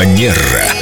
[0.00, 0.79] Манера.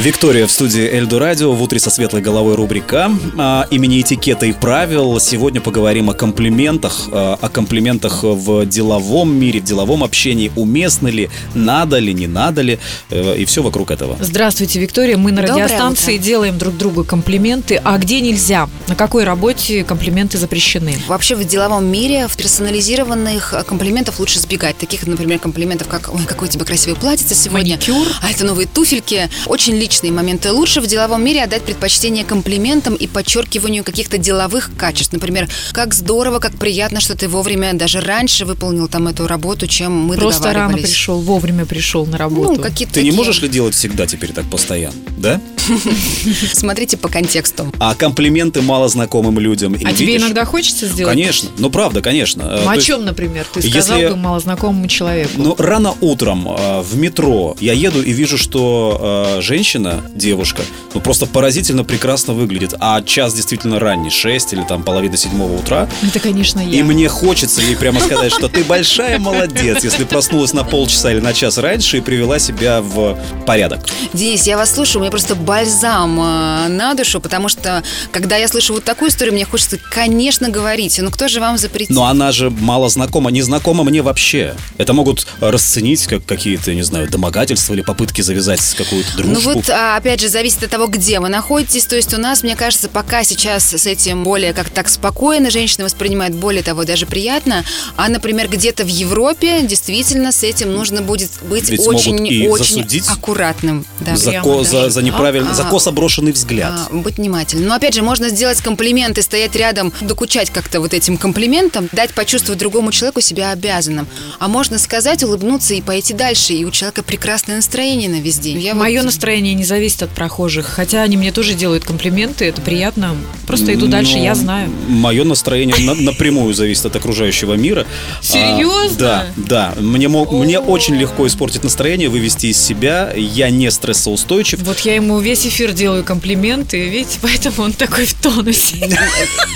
[0.00, 4.52] Виктория в студии Эльду Радио в утре со светлой головой рубрика а, имени этикета и
[4.52, 5.20] правил.
[5.20, 10.50] Сегодня поговорим о комплиментах, а, о комплиментах в деловом мире, в деловом общении.
[10.56, 12.78] Уместно ли, надо ли, не надо ли,
[13.10, 14.16] э, и все вокруг этого.
[14.20, 15.18] Здравствуйте, Виктория.
[15.18, 16.24] Мы на Доброе радиостанции утро.
[16.24, 17.78] делаем друг другу комплименты.
[17.84, 18.70] А где нельзя?
[18.88, 20.96] На какой работе комплименты запрещены?
[21.08, 24.78] Вообще в деловом мире в персонализированных комплиментов лучше избегать.
[24.78, 27.74] Таких, например, комплиментов, как «Ой, какое у тебя красивое платьице сегодня».
[27.74, 28.06] Маникюр.
[28.22, 29.28] А это новые туфельки.
[29.44, 30.52] Очень личные моменты.
[30.52, 35.12] Лучше в деловом мире отдать предпочтение комплиментам и подчеркиванию каких-то деловых качеств.
[35.12, 39.92] Например, как здорово, как приятно, что ты вовремя даже раньше выполнил там эту работу, чем
[39.92, 42.52] мы Просто рано пришел, вовремя пришел на работу.
[42.52, 43.18] Ну, какие-то Ты не такие.
[43.18, 45.40] можешь ли делать всегда теперь так постоянно, да?
[46.52, 47.72] Смотрите по контексту.
[47.78, 49.76] А комплименты малознакомым людям.
[49.84, 51.14] а тебе иногда хочется сделать?
[51.14, 52.42] Конечно, ну правда, конечно.
[52.44, 55.30] То о чем, например, ты сказал бы малознакомому человеку?
[55.36, 60.62] Ну, рано утром э, в метро я еду и вижу, что э, женщина, девушка,
[60.94, 62.74] ну просто поразительно прекрасно выглядит.
[62.78, 65.88] А час действительно ранний, 6 или там половина седьмого утра.
[66.02, 66.78] Это, конечно, я.
[66.78, 71.20] И мне хочется ей прямо сказать, что ты большая молодец, если проснулась на полчаса или
[71.20, 73.80] на час раньше и привела себя в порядок.
[74.12, 78.46] Денис, я вас слушаю, у меня просто бальзам э, на душу, потому что, когда я
[78.46, 80.96] слышу вот такую историю, мне хочется, конечно, говорить.
[81.02, 81.90] Ну, кто же вам запретит?
[81.90, 84.54] Но она же мало знакома, не знакома мне вообще.
[84.78, 89.34] Это могут расценить как какие-то, не знаю, домогательства или попытки завязать какую-то дружбу.
[89.34, 91.84] Ну вот, а, опять же, зависит от того, где вы находитесь.
[91.84, 95.84] То есть у нас, мне кажется, пока сейчас с этим более как так спокойно, женщины
[95.84, 97.64] воспринимают более того, даже приятно.
[97.96, 103.08] А, например, где-то в Европе действительно с этим нужно будет быть и очень, очень засудить.
[103.08, 103.84] аккуратным.
[103.98, 104.14] Да.
[104.14, 106.72] за, за, за неправильный, А, за косо брошенный взгляд.
[106.90, 107.68] А, быть внимательным.
[107.68, 112.58] Но опять же, можно сделать комплименты, стоять рядом, докучать как-то вот этим комплиментом, дать почувствовать
[112.58, 114.06] другому человеку себя обязанным.
[114.38, 118.58] А можно сказать, улыбнуться и пойти дальше, и у человека прекрасное настроение на весь день.
[118.60, 122.60] Я вот- Мое настроение не зависит от прохожих, хотя они мне тоже делают комплименты, это
[122.60, 123.16] приятно.
[123.46, 124.70] Просто иду дальше, Но я знаю.
[124.88, 127.86] Мое настроение на- напрямую зависит от окружающего мира.
[128.20, 128.96] А, Серьезно?
[128.98, 129.74] да, да.
[129.80, 133.12] Мне, мо- мне очень легко испортить настроение, вывести из себя.
[133.16, 134.60] Я не стрессоустойчив.
[134.62, 138.98] Вот я ему весь эфир делаю комплименты, видите, поэтому он такой в тонусе.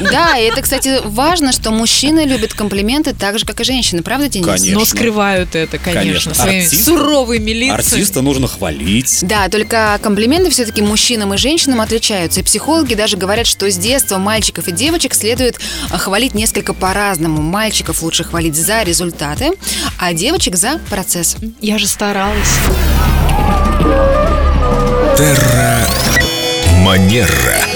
[0.00, 4.02] Да, и это, кстати, важно, что мужчины любят комплименты так же, как и женщины.
[4.02, 4.46] Правда, Денис?
[4.46, 4.78] Конечно.
[4.78, 6.34] Но скрывают это, конечно, Конечно.
[6.34, 7.74] своими Артист- суровыми лицами.
[7.80, 9.18] Артиста нужно хвалить.
[9.22, 12.38] Да, только комплименты все-таки мужчинам и женщинам отличаются.
[12.38, 15.58] И психологи даже говорят, что с детства мальчиков и девочек следует
[15.90, 17.42] а, хвалить несколько по-разному.
[17.42, 19.50] Мальчиков лучше хвалить за результаты,
[19.98, 21.36] а девочек за процесс.
[21.60, 22.58] Я же старалась.
[26.82, 27.73] Манера.